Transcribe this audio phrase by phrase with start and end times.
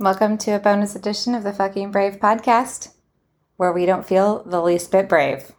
[0.00, 2.94] Welcome to a bonus edition of the Fucking Brave podcast,
[3.58, 5.52] where we don't feel the least bit brave.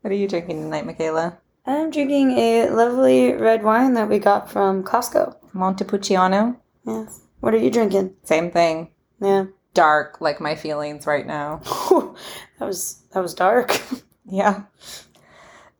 [0.00, 1.38] What are you drinking tonight, Michaela?
[1.64, 5.36] I'm drinking a lovely red wine that we got from Costco.
[5.52, 6.56] Montepulciano?
[6.84, 7.20] Yes.
[7.38, 8.16] What are you drinking?
[8.24, 8.88] Same thing.
[9.20, 9.44] Yeah.
[9.72, 11.62] Dark, like my feelings right now.
[12.62, 13.80] that was that was dark.
[14.24, 14.62] Yeah.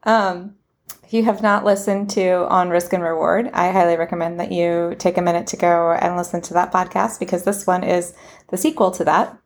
[0.02, 0.56] Um,
[1.04, 4.96] if you have not listened to On Risk and Reward, I highly recommend that you
[4.98, 8.14] take a minute to go and listen to that podcast because this one is
[8.48, 9.38] the sequel to that,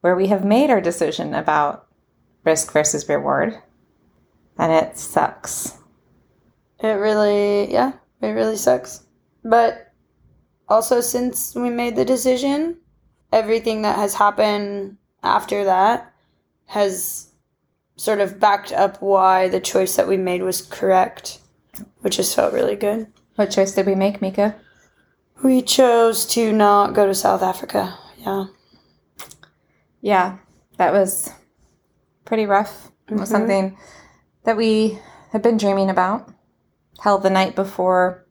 [0.00, 1.86] where we have made our decision about
[2.42, 3.54] risk versus reward.
[4.56, 5.76] And it sucks.
[6.80, 7.92] It really, yeah,
[8.22, 9.04] it really sucks.
[9.44, 9.92] But
[10.70, 12.78] also, since we made the decision,
[13.30, 16.11] everything that has happened after that
[16.72, 17.28] has
[17.96, 21.38] sort of backed up why the choice that we made was correct,
[22.00, 23.06] which just felt really good.
[23.36, 24.54] What choice did we make, Mika?
[25.44, 27.98] We chose to not go to South Africa.
[28.16, 28.46] Yeah.
[30.00, 30.38] Yeah,
[30.78, 31.30] that was
[32.24, 32.90] pretty rough.
[33.06, 33.32] It was Mhm.
[33.32, 33.78] something
[34.44, 34.98] that we
[35.32, 36.30] had been dreaming about.
[37.00, 38.24] Hell, the night before,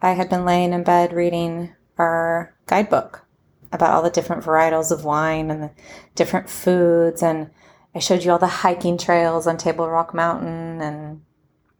[0.00, 3.26] I had been laying in bed reading our guidebook
[3.72, 5.70] about all the different varietals of wine and the
[6.14, 7.22] different foods.
[7.22, 7.50] And
[7.94, 10.80] I showed you all the hiking trails on Table Rock Mountain.
[10.80, 11.22] And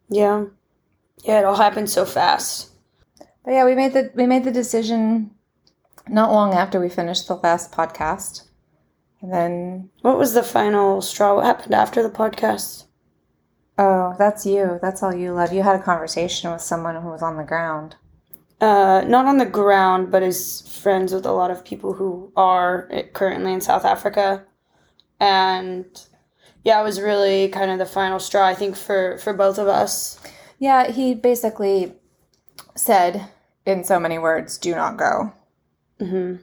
[0.08, 0.44] Yeah.
[1.24, 2.70] Yeah, it all happened so fast.
[3.44, 5.30] but yeah, we made the we made the decision
[6.08, 8.44] not long after we finished the last podcast.
[9.20, 11.34] And then What was the final straw?
[11.36, 12.84] What happened after the podcast?
[13.76, 14.78] Oh, that's you.
[14.82, 15.52] That's all you love.
[15.52, 17.96] You had a conversation with someone who was on the ground.
[18.60, 22.88] Uh, not on the ground, but is friends with a lot of people who are
[22.90, 24.44] eh, currently in South Africa.
[25.20, 25.84] And
[26.64, 29.68] yeah, it was really kind of the final straw, I think, for, for both of
[29.68, 30.18] us.
[30.58, 31.94] Yeah, he basically
[32.74, 33.28] said
[33.64, 35.32] in so many words, do not go.
[36.00, 36.36] hmm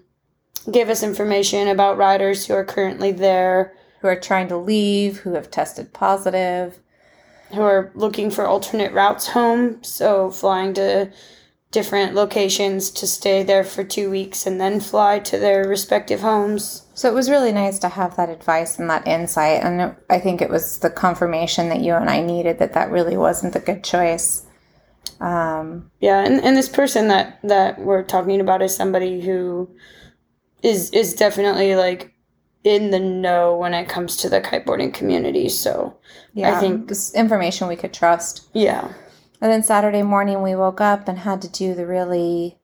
[0.71, 5.33] Gave us information about riders who are currently there, Who are trying to leave, who
[5.33, 6.79] have tested positive.
[7.53, 9.83] who are looking for alternate routes home.
[9.83, 11.11] So flying to
[11.75, 16.85] different locations to stay there for two weeks and then fly to their respective homes.
[16.93, 19.61] So it was really nice to have that advice and that insight.
[19.61, 22.89] And it- I think it was the confirmation that you and I needed that that
[22.91, 24.43] really wasn't the good choice.
[25.19, 29.69] Um, Yeah, and, and this person that that we're talking about is somebody who
[30.63, 32.13] is is definitely like
[32.63, 35.49] in the know when it comes to the kiteboarding community.
[35.49, 35.97] So
[36.33, 38.47] yeah, I think- was information we could trust.
[38.53, 38.87] yeah,
[39.41, 42.57] And then Saturday morning, we woke up and had to do the really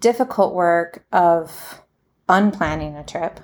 [0.00, 1.82] difficult work of
[2.28, 3.40] unplanning a trip.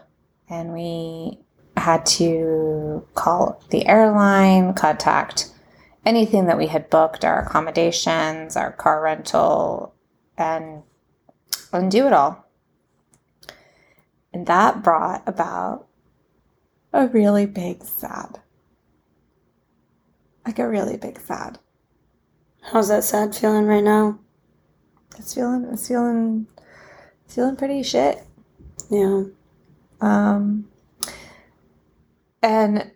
[0.49, 1.41] And we
[1.77, 5.51] had to call the airline, contact
[6.05, 9.95] anything that we had booked, our accommodations, our car rental,
[10.39, 10.83] and
[11.73, 12.47] undo it all.
[14.33, 15.89] And that brought about
[16.93, 18.41] a really big sad.
[20.47, 21.59] Like a really big sad.
[22.67, 24.19] How's that sad feeling right now?
[25.19, 26.47] It's feeling it's feeling
[27.25, 28.23] it's feeling pretty shit.
[28.91, 29.25] Yeah,
[30.01, 30.69] Um
[32.43, 32.91] and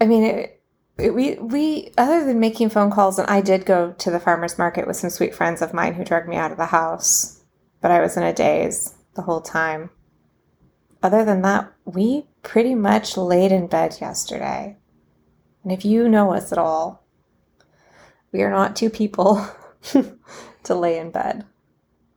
[0.00, 0.62] I mean it,
[0.98, 4.58] it- we we other than making phone calls and I did go to the farmers
[4.58, 7.42] market with some sweet friends of mine who dragged me out of the house,
[7.80, 9.90] but I was in a daze the whole time.
[11.02, 14.76] Other than that, we pretty much laid in bed yesterday.
[15.62, 17.03] And if you know us at all,
[18.34, 19.46] we are not two people
[20.64, 21.44] to lay in bed.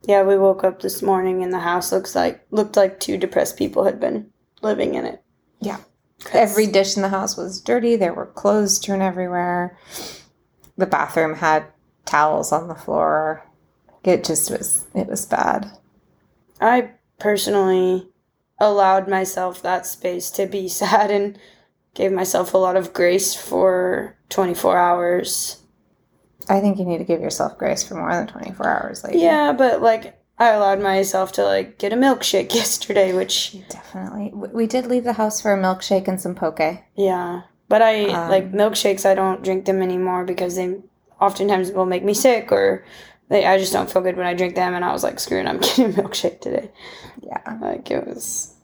[0.02, 0.24] yeah.
[0.24, 3.84] We woke up this morning and the house looks like looked like two depressed people
[3.84, 4.28] had been
[4.60, 5.22] living in it.
[5.60, 5.78] Yeah.
[6.32, 7.94] Every dish in the house was dirty.
[7.94, 9.78] There were clothes strewn everywhere.
[10.76, 11.66] The bathroom had
[12.04, 13.46] towels on the floor.
[14.02, 15.70] It just was, it was bad.
[16.60, 16.90] I
[17.20, 18.08] personally
[18.58, 21.38] allowed myself that space to be sad and
[21.94, 25.57] gave myself a lot of grace for 24 hours.
[26.48, 29.18] I think you need to give yourself grace for more than 24 hours later.
[29.18, 34.30] Yeah, but like I allowed myself to like get a milkshake yesterday, which Definitely.
[34.34, 36.60] We did leave the house for a milkshake and some poke.
[36.94, 39.04] yeah, but I Um, like milkshakes.
[39.04, 40.76] I don't drink them anymore because they
[41.20, 42.84] oftentimes will make me sick or
[43.28, 44.74] they I just don't feel good when I drink them.
[44.74, 46.70] And I was like, screw it, I'm getting a milkshake today.
[47.20, 47.58] Yeah.
[47.60, 48.54] Like it was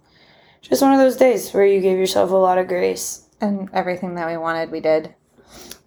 [0.62, 3.20] just one of those days where you gave yourself a lot of grace.
[3.40, 5.14] And everything that we wanted, we did.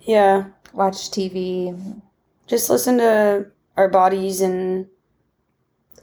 [0.01, 2.01] Yeah, Watch TV.
[2.47, 4.87] just listen to our bodies and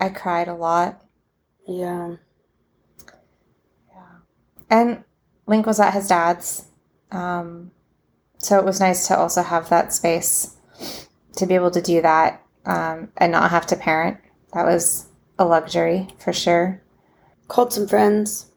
[0.00, 1.02] I cried a lot.
[1.66, 2.16] yeah.
[3.88, 4.16] Yeah.
[4.70, 5.05] And
[5.46, 6.66] Link was at his dad's.
[7.11, 7.70] Um,
[8.38, 10.56] so it was nice to also have that space
[11.37, 14.19] to be able to do that um, and not have to parent.
[14.52, 15.06] That was
[15.38, 16.82] a luxury for sure.
[17.49, 18.50] Called some friends.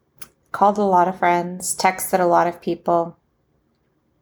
[0.51, 3.17] Called a lot of friends, texted a lot of people.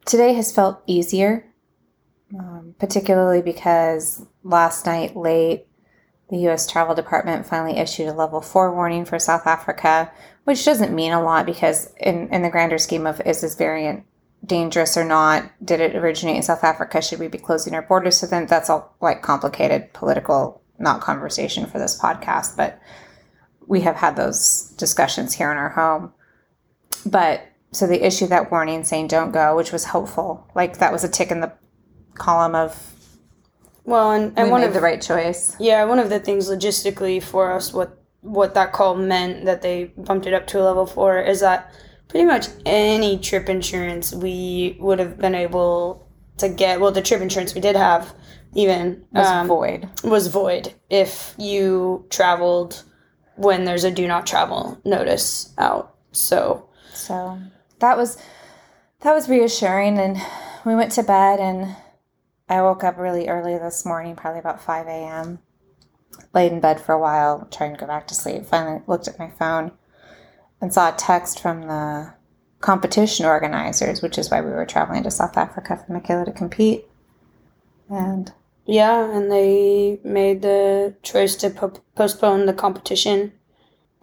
[0.04, 1.45] Today has felt easier,
[2.38, 5.66] um, particularly because last night late,
[6.28, 6.66] the U.S.
[6.66, 10.10] Travel Department finally issued a level four warning for South Africa,
[10.44, 14.04] which doesn't mean a lot because, in, in the grander scheme of is this variant
[14.44, 15.50] dangerous or not?
[15.64, 17.00] Did it originate in South Africa?
[17.00, 18.46] Should we be closing our borders to them?
[18.46, 22.80] That's all like complicated political, not conversation for this podcast, but
[23.66, 26.12] we have had those discussions here in our home.
[27.04, 30.48] But so they issued that warning saying don't go, which was hopeful.
[30.54, 31.52] Like that was a tick in the
[32.18, 32.76] column of
[33.84, 35.54] Well, and, and we one of the right choice.
[35.58, 39.84] yeah, one of the things logistically for us, what what that call meant that they
[39.96, 41.70] bumped it up to a level four is that
[42.08, 46.08] pretty much any trip insurance we would have been able
[46.38, 46.80] to get.
[46.80, 48.12] Well, the trip insurance we did have
[48.54, 49.88] even Was um, void.
[50.02, 52.82] was void if you traveled
[53.36, 55.94] when there's a do not travel notice out.
[56.12, 57.38] So So
[57.78, 58.16] that was
[59.02, 60.16] that was reassuring and
[60.64, 61.76] we went to bed and
[62.48, 65.40] I woke up really early this morning, probably about five AM.
[66.32, 68.46] Laid in bed for a while, trying to go back to sleep.
[68.46, 69.72] Finally looked at my phone
[70.60, 72.14] and saw a text from the
[72.60, 76.86] competition organizers, which is why we were traveling to South Africa for Michaela to compete.
[77.90, 78.32] And
[78.64, 83.32] yeah, and they made the choice to po- postpone the competition,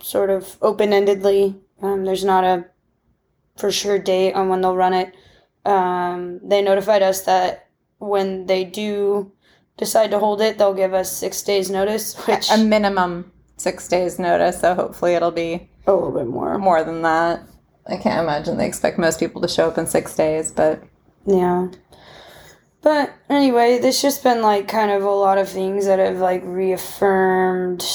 [0.02, 1.60] sort of open endedly.
[1.82, 2.66] Um, there's not a
[3.58, 5.16] for sure date on when they'll run it.
[5.66, 7.70] Um, they notified us that
[8.04, 9.32] when they do
[9.78, 14.20] decide to hold it, they'll give us six days notice, which a minimum six days
[14.20, 16.58] notice, so hopefully it'll be a little bit more.
[16.58, 17.42] more than that.
[17.88, 20.84] I can't imagine they expect most people to show up in six days, but
[21.26, 21.68] Yeah.
[22.82, 26.42] But anyway, there's just been like kind of a lot of things that have like
[26.44, 27.86] reaffirmed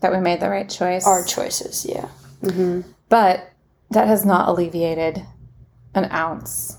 [0.00, 1.06] that we made the right choice.
[1.06, 1.86] our choices.
[1.86, 2.08] Yeah.
[2.42, 2.82] Mm-hmm.
[3.08, 3.50] But
[3.90, 5.24] that has not alleviated
[5.94, 6.76] an ounce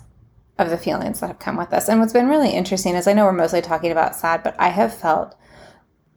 [0.58, 1.90] of the feelings that have come with us.
[1.90, 4.70] And what's been really interesting is I know we're mostly talking about sad, but I
[4.70, 5.36] have felt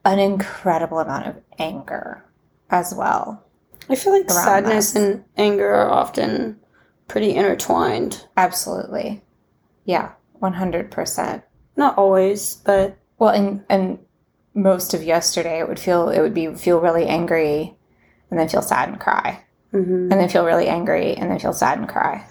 [0.05, 2.25] an incredible amount of anger
[2.71, 3.45] as well.
[3.91, 5.03] I feel like sadness this.
[5.03, 6.59] and anger are often
[7.09, 8.27] pretty intertwined.
[8.37, 9.23] Absolutely.
[9.85, 10.13] Yeah,
[10.43, 11.43] 100%.
[11.77, 13.99] Not always, but Well, and and
[14.55, 17.77] most of yesterday it would feel it would be feel really angry
[18.31, 19.45] and then feel sad and cry.
[19.73, 20.11] mhm.
[20.11, 22.25] And then feel really angry and then feel sad and cry.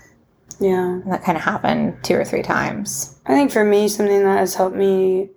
[0.59, 0.93] Yeah.
[1.01, 3.19] And that kind of happened two or three times.
[3.25, 5.29] I think for me, something that has helped me,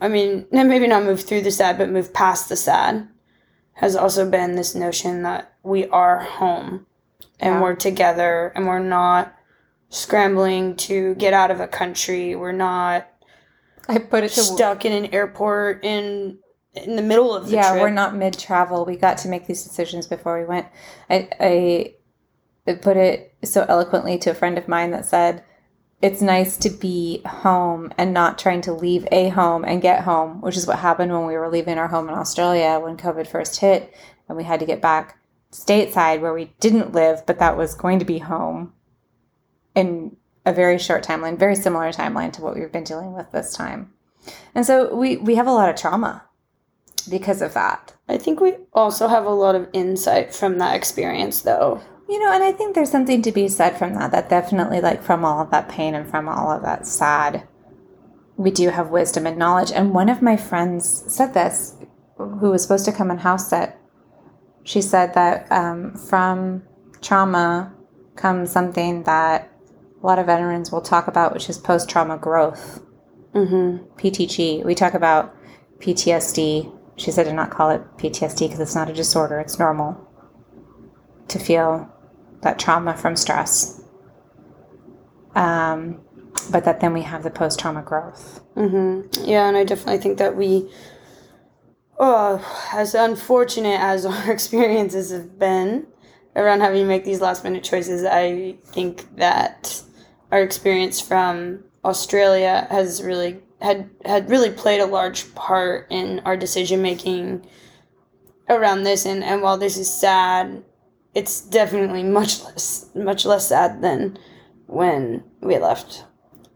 [0.00, 3.08] I mean, maybe not move through the sad, but move past the sad,
[3.74, 6.86] has also been this notion that we are home
[7.40, 7.60] and Yeah.
[7.62, 9.34] we're together and we're not
[9.88, 12.34] scrambling to get out of a country.
[12.34, 13.06] We're not
[13.88, 16.38] I put it to stuck in an airport in
[16.74, 17.82] in the middle of the yeah, trip.
[17.82, 18.86] we're not mid travel.
[18.86, 20.66] We got to make these decisions before we went.
[21.10, 21.94] I, I
[22.66, 25.42] I put it so eloquently to a friend of mine that said,
[26.00, 30.40] "It's nice to be home and not trying to leave a home and get home,"
[30.40, 33.60] which is what happened when we were leaving our home in Australia when COVID first
[33.60, 33.92] hit,
[34.28, 35.18] and we had to get back
[35.52, 38.72] stateside where we didn't live, but that was going to be home
[39.74, 40.16] in
[40.46, 43.92] a very short timeline, very similar timeline to what we've been dealing with this time.
[44.54, 46.24] And so we we have a lot of trauma
[47.10, 47.92] because of that.
[48.08, 51.80] I think we also have a lot of insight from that experience, though.
[52.08, 54.12] You know, and I think there's something to be said from that.
[54.12, 57.46] That definitely, like, from all of that pain and from all of that sad,
[58.36, 59.72] we do have wisdom and knowledge.
[59.72, 61.76] And one of my friends said this,
[62.16, 63.76] who was supposed to come and house sit.
[64.64, 66.62] She said that um, from
[67.00, 67.74] trauma
[68.14, 69.50] comes something that
[70.02, 72.80] a lot of veterans will talk about, which is post trauma growth.
[73.34, 73.84] Mm-hmm.
[73.98, 74.64] PTG.
[74.64, 75.34] We talk about
[75.78, 76.78] PTSD.
[76.96, 80.08] She said to not call it PTSD because it's not a disorder, it's normal
[81.32, 81.90] to feel
[82.42, 83.82] that trauma from stress.
[85.34, 86.00] Um,
[86.50, 88.40] but that then we have the post trauma growth.
[88.56, 89.24] Mm-hmm.
[89.24, 90.70] Yeah, and I definitely think that we,
[91.98, 95.86] oh, as unfortunate as our experiences have been
[96.34, 99.82] around having to make these last minute choices, I think that
[100.30, 106.36] our experience from Australia has really had had really played a large part in our
[106.36, 107.46] decision making
[108.48, 109.04] around this.
[109.04, 110.64] And and while this is sad,
[111.14, 114.18] it's definitely much less much less sad than
[114.66, 116.04] when we left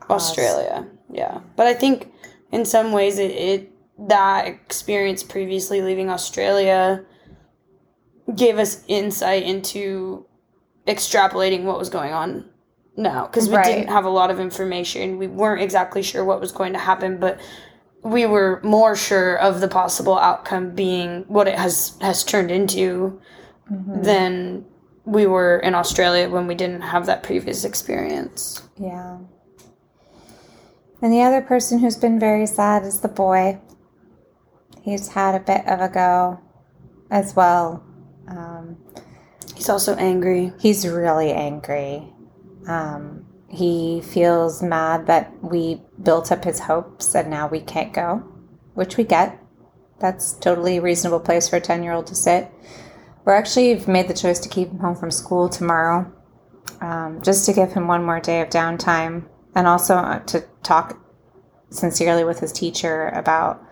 [0.09, 0.87] Australia.
[1.13, 1.41] Yeah.
[1.57, 2.13] But I think
[2.53, 3.73] in some ways it, it
[4.09, 7.05] that experience previously leaving Australia
[8.35, 10.27] gave us insight into
[10.87, 12.49] extrapolating what was going on
[12.97, 13.65] now because we Right.
[13.65, 15.19] didn't have a lot of information.
[15.19, 17.39] We weren't exactly sure what was going to happen, but
[18.03, 23.21] we were more sure of the possible outcome being what it has has turned into
[23.71, 24.03] Mhm.
[24.05, 24.65] than
[25.05, 28.63] we were in Australia when we didn't have that previous experience.
[28.77, 29.19] Yeah.
[31.03, 33.59] And the other person who's been very sad is the boy.
[34.83, 36.39] He's had a bit of a go
[37.11, 37.83] as well.
[38.29, 38.77] Um,
[39.55, 40.53] He's also angry.
[40.59, 42.13] he's really angry.
[42.69, 48.23] Um, he feels mad that we built up his hopes and now we can't go,
[48.75, 49.39] which we get.
[49.99, 52.51] That's totally a reasonable place for a 10 year old to sit.
[53.27, 56.11] We're actually made the choice to keep him home from school tomorrow,
[56.81, 59.25] um, just to give him one more day of downtime
[59.57, 60.97] and also uh, to talk
[61.71, 63.63] sincerely with his teacher about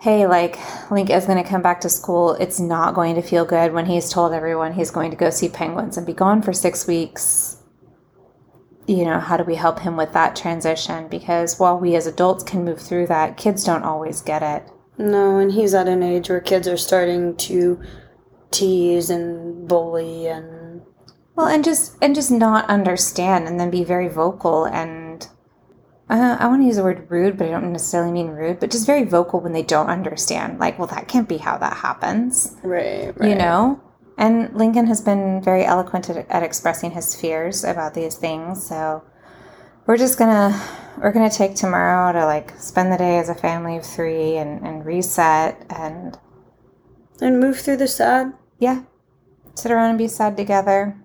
[0.00, 0.58] hey, like
[0.90, 2.32] Link is going to come back to school.
[2.34, 5.48] It's not going to feel good when he's told everyone he's going to go see
[5.48, 7.58] penguins and be gone for six weeks.
[8.88, 11.06] You know, how do we help him with that transition?
[11.06, 14.68] Because while we as adults can move through that, kids don't always get it.
[14.98, 17.80] No, and he's at an age where kids are starting to
[18.52, 20.82] tease and bully and
[21.34, 25.28] Well, and just and just not understand, and then be very vocal and
[26.10, 28.70] uh, I want to use the word rude, but I don't necessarily mean rude, but
[28.70, 30.58] just very vocal when they don't understand.
[30.58, 32.54] Like, well, that can't be how that happens.
[33.16, 33.80] right, you know
[34.18, 39.02] and lincoln has been very eloquent at, at expressing his fears about these things so
[39.86, 40.60] we're just gonna
[40.98, 44.64] we're gonna take tomorrow to like spend the day as a family of three and,
[44.66, 46.18] and reset and
[47.20, 48.32] and move through the sad.
[48.62, 48.82] Yeah
[49.54, 50.96] sit around and be sad together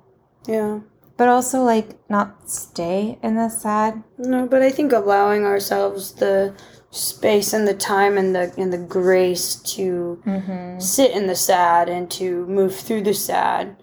[0.48, 0.80] Yeah.
[1.18, 6.54] but also like not stay in the sad No, but I think allowing ourselves the
[6.92, 10.80] space and the time and the and the grace to mm-hmm.
[10.80, 13.76] sit in the sad and to move through the sad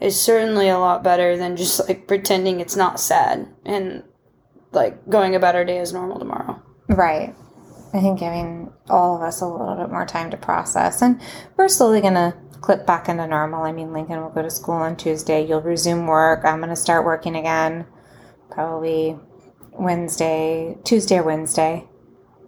[0.00, 4.02] is certainly a lot better than just like pretending it's not sad and
[4.72, 6.60] like going about our day as normal tomorrow.
[6.88, 7.34] Right.
[7.92, 11.02] I think giving all of us a little bit more time to process.
[11.02, 11.20] And
[11.56, 13.64] we're slowly going to clip back into normal.
[13.64, 15.44] I mean, Lincoln will go to school on Tuesday.
[15.46, 16.44] You'll resume work.
[16.44, 17.86] I'm going to start working again
[18.50, 19.18] probably
[19.72, 21.88] Wednesday, Tuesday or Wednesday.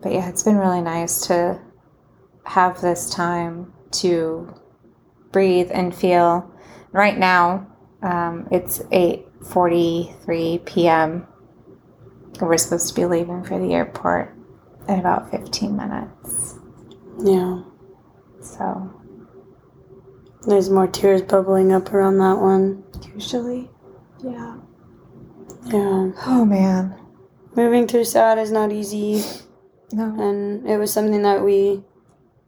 [0.01, 1.61] But yeah, it's been really nice to
[2.45, 4.55] have this time to
[5.33, 6.51] breathe and feel.
[6.93, 7.67] Right now,
[8.03, 11.27] um, it's 8:43 p.m.
[12.41, 14.37] We're supposed to be leaving for the airport
[14.89, 16.59] in about 15 minutes.
[17.23, 17.63] Yeah.
[18.41, 18.91] So,
[20.47, 22.83] There's more tears bubbling up around that one.
[23.15, 23.71] usually,
[24.25, 24.57] yeah.
[25.67, 26.11] Yeah.
[26.27, 26.99] Oh man.
[27.55, 29.23] Moving through sad is not easy
[29.93, 30.05] No.
[30.19, 31.85] and it was something that we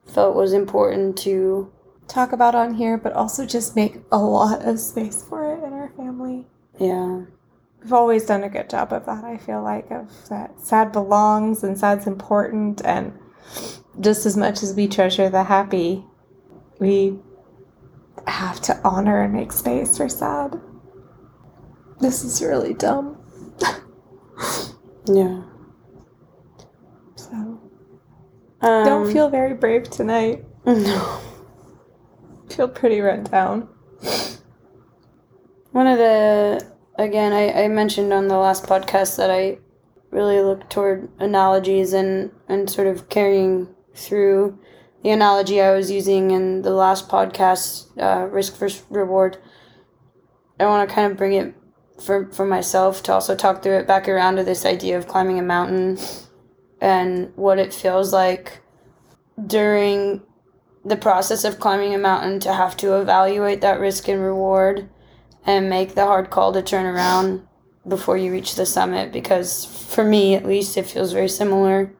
[0.06, 1.70] felt was important to
[2.08, 5.72] Talk about on here, but also just make a lot of space for it in
[5.72, 6.46] our family.
[6.78, 7.22] yeah.
[7.84, 11.62] We've always done a good job of that, I feel like, of that sad belongs
[11.62, 12.80] and sad's important.
[12.82, 13.12] And
[14.00, 16.02] just as much as we treasure the happy,
[16.80, 17.18] we
[18.26, 20.58] have to honor and make space for sad.
[22.00, 23.18] This is really dumb.
[25.06, 25.42] Yeah.
[27.16, 27.60] So
[28.62, 30.42] Um, don't feel very brave tonight.
[30.64, 31.20] no.
[32.48, 33.68] Feel pretty run down.
[35.72, 39.58] One of the again, I, I mentioned on the last podcast that I
[40.10, 44.58] really look toward analogies and and sort of carrying through
[45.02, 49.36] the analogy I was using in the last podcast, uh, risk versus reward.
[50.58, 51.54] I want to kind of bring it
[52.00, 55.38] for for myself to also talk through it back around to this idea of climbing
[55.38, 55.98] a mountain
[56.80, 58.60] and what it feels like
[59.46, 60.22] during
[60.84, 64.88] the process of climbing a mountain to have to evaluate that risk and reward
[65.46, 67.46] and make the hard call to turn around
[67.86, 71.92] before you reach the summit because for me at least it feels very similar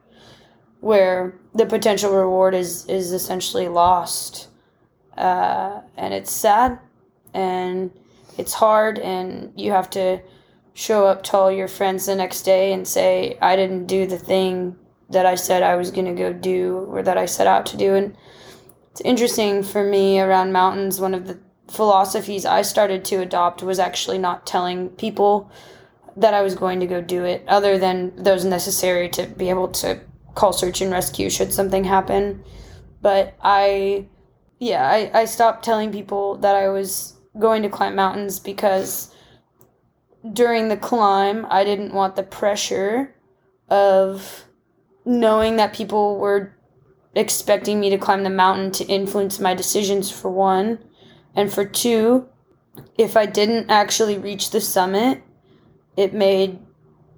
[0.79, 4.49] where the potential reward is is essentially lost.
[5.17, 6.77] Uh, and it's sad
[7.33, 7.89] and
[8.37, 10.19] it's hard and you have to
[10.73, 14.17] show up to all your friends the next day and say i didn't do the
[14.17, 14.75] thing
[15.09, 17.77] that i said i was going to go do or that i set out to
[17.77, 17.95] do.
[17.95, 18.15] And
[18.91, 23.79] it's interesting for me around mountains one of the philosophies I started to adopt was
[23.79, 25.49] actually not telling people
[26.17, 29.67] that I was going to go do it, other than those necessary to be able
[29.69, 29.99] to
[30.33, 32.43] call search and rescue should something happen.
[33.01, 34.07] But I,
[34.59, 39.13] yeah, I, I stopped telling people that I was going to climb mountains because
[40.31, 43.13] during the climb, I didn't want the pressure
[43.69, 44.45] of
[45.03, 46.55] knowing that people were
[47.13, 50.79] expecting me to climb the mountain to influence my decisions for one
[51.35, 52.27] and for two
[52.97, 55.23] if I didn't actually reach the summit,
[55.97, 56.59] it made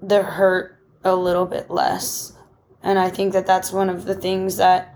[0.02, 2.34] the hurt a little bit less.
[2.84, 4.96] And I think that that's one of the things that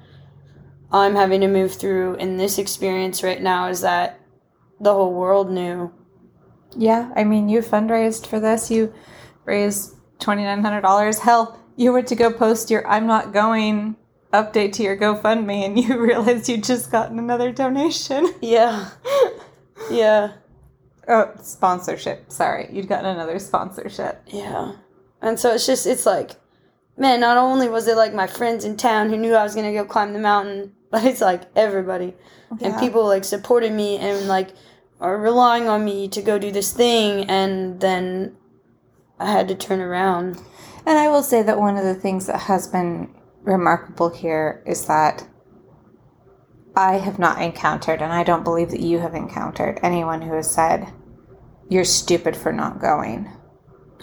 [0.91, 4.19] I'm having to move through in this experience right now is that
[4.79, 5.91] the whole world knew.
[6.75, 8.71] Yeah, I mean, you fundraised for this.
[8.71, 8.93] You
[9.45, 11.19] raised $2,900.
[11.19, 13.95] Hell, you were to go post your I'm not going
[14.33, 18.33] update to your GoFundMe and you realize you just gotten another donation.
[18.41, 18.89] Yeah.
[19.89, 20.33] Yeah.
[21.07, 22.31] Oh, sponsorship.
[22.31, 22.69] Sorry.
[22.71, 24.21] You'd gotten another sponsorship.
[24.27, 24.73] Yeah.
[25.21, 26.31] And so it's just, it's like,
[26.97, 29.65] man, not only was it like my friends in town who knew I was going
[29.65, 32.13] to go climb the mountain, but it's like everybody.
[32.61, 34.50] And people like supported me and like
[35.00, 37.29] are relying on me to go do this thing.
[37.29, 38.35] And then
[39.19, 40.41] I had to turn around.
[40.85, 44.86] And I will say that one of the things that has been remarkable here is
[44.86, 45.27] that
[46.75, 50.50] I have not encountered, and I don't believe that you have encountered, anyone who has
[50.50, 50.93] said,
[51.69, 53.29] You're stupid for not going.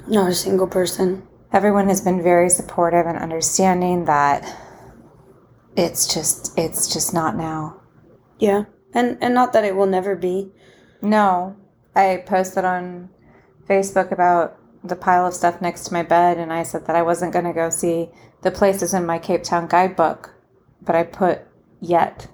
[0.07, 1.26] Not a single person.
[1.52, 4.45] Everyone has been very supportive and understanding that
[5.76, 7.80] it's just it's just not now.
[8.38, 8.64] Yeah.
[8.95, 10.50] And, and not that it will never be.
[11.00, 11.57] No.
[11.95, 13.11] I posted on
[13.68, 17.02] Facebook about the pile of stuff next to my bed and I said that I
[17.02, 18.11] wasn't going to go see
[18.42, 20.35] the places in my Cape Town guidebook,
[20.83, 21.40] but I put
[21.80, 22.28] yet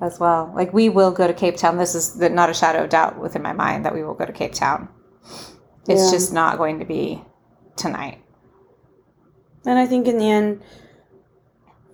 [0.00, 0.52] as well.
[0.54, 1.78] Like we will go to Cape Town.
[1.78, 4.26] This is the, not a shadow of doubt within my mind that we will go
[4.26, 4.88] to Cape Town.
[5.88, 6.10] It's Yeah.
[6.10, 7.22] just not going to be
[7.76, 8.20] tonight.
[9.66, 10.62] And I think in the end,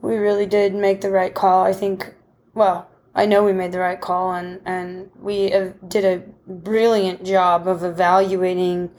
[0.03, 1.65] we really did make the right call.
[1.65, 2.15] I think,
[2.55, 7.25] well, I know we made the right call, and and we uh, did a brilliant
[7.25, 8.91] job of evaluating,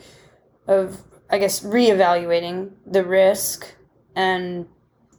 [0.68, 3.74] of I guess reevaluating the risk,
[4.16, 4.68] and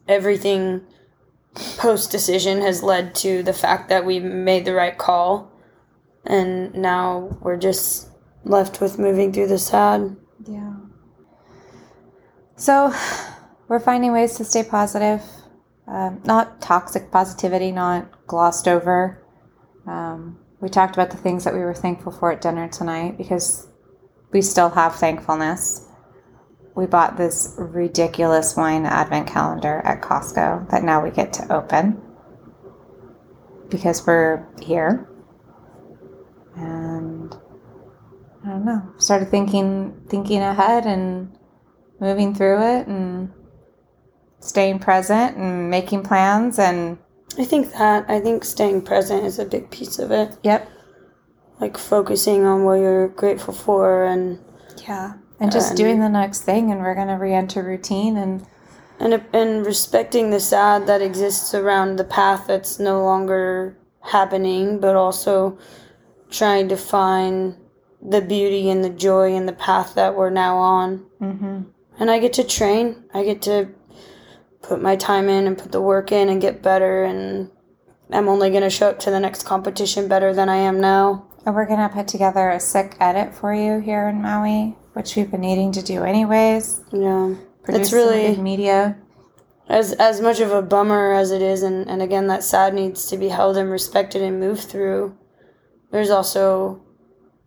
[0.06, 0.82] everything
[1.78, 5.50] post decision has led to the fact that we made the right call,
[6.26, 8.08] and now we're just
[8.44, 10.16] left with moving through the sad.
[10.46, 10.74] Yeah.
[12.56, 12.94] So,
[13.68, 15.22] we're finding ways to stay positive.
[15.86, 19.24] Um, not toxic positivity, not glossed over.
[19.86, 23.66] Um, we talked about the things that we were thankful for at dinner tonight because
[24.32, 25.86] we still have thankfulness.
[26.74, 32.00] We bought this ridiculous wine advent calendar at Costco that now we get to open
[33.68, 35.08] because we're here.
[36.56, 37.34] And
[38.44, 38.82] I don't know.
[38.98, 41.36] Started thinking thinking ahead and
[42.00, 43.30] moving through it and
[44.40, 46.98] staying present and making plans and
[47.38, 50.36] I think that I think staying present is a big piece of it.
[50.42, 50.68] yep.
[51.62, 54.38] Like focusing on what you're grateful for and
[54.88, 55.12] Yeah.
[55.38, 58.44] And just And- doing the next thing and we're gonna re enter routine and
[58.98, 64.96] and and respecting the sad that exists around the path that's no longer happening but
[64.96, 65.56] also
[66.30, 67.56] trying to find
[68.00, 71.60] the beauty and the joy in the path that we're now on mm-hmm.
[71.98, 73.68] and i get to train i get to
[74.62, 77.50] put my time in and put the work in and get better and
[78.10, 81.24] i'm only going to show up to the next competition better than i am now
[81.44, 85.30] And we're gonna put together a sick edit for you here in Maui, which we've
[85.30, 86.80] been needing to do anyways.
[86.92, 88.96] yeah Produce it's really media.
[89.68, 93.06] as as much of a bummer as it is and, and again that sad needs
[93.06, 95.16] to be held and respected and moved through
[95.92, 96.82] there's also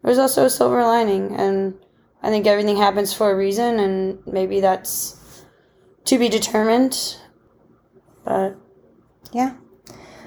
[0.04, 1.74] there's also a silver lining and
[2.24, 5.44] i think everything happens for a reason and maybe that's
[6.06, 7.18] to be determined
[8.24, 8.56] but
[9.34, 9.56] Yeah.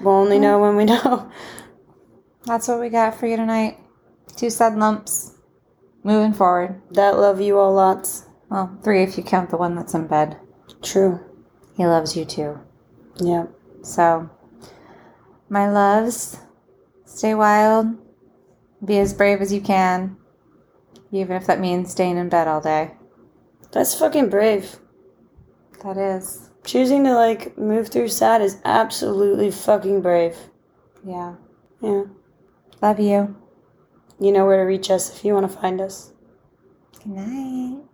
[0.03, 1.31] we'll only know when we know
[2.49, 3.77] That's what we got for you tonight.
[4.35, 5.35] Two sad lumps.
[6.03, 6.81] Moving forward.
[6.91, 10.37] that love you all lots Well, three if you count the one that's in bed.
[10.81, 11.19] true
[11.77, 12.57] He loves you too.
[13.19, 13.45] yeah
[13.83, 14.31] So,
[15.47, 16.39] my loves,
[17.05, 17.85] stay wild.
[18.83, 20.17] Be as brave as you can.
[21.11, 22.95] Even if that means staying in bed all day.
[23.71, 24.77] that's fucking brave
[25.83, 26.49] That is.
[26.63, 30.35] choosing to like move through sad is absolutely fucking brave
[31.05, 31.35] Yeah.
[31.81, 32.05] yeah
[32.81, 33.35] Love you.
[34.19, 36.13] you know where to reach us if you want to find us
[37.03, 37.88] Good night.